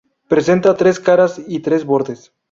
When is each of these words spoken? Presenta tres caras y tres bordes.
Presenta 0.27 0.73
tres 0.75 0.99
caras 0.99 1.39
y 1.45 1.59
tres 1.59 1.85
bordes. 1.85 2.33